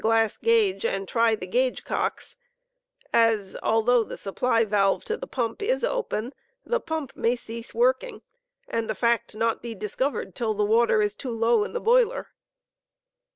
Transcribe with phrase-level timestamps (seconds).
[0.01, 2.35] glass gauge and try the gauge cocks,
[3.13, 6.33] as, although the supply valve to the pump is open,
[6.65, 8.23] the pump may cease working,
[8.67, 11.79] and the fact not be discov ered till the water is too low in the
[11.79, 12.29] boiler.